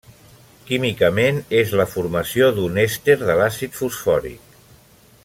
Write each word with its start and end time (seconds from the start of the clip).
Químicament 0.69 1.37
és 1.59 1.75
la 1.81 1.87
formació 1.91 2.49
d'un 2.57 2.81
èster 2.85 3.19
de 3.27 3.37
l'àcid 3.43 3.79
fosfòric. 3.83 4.61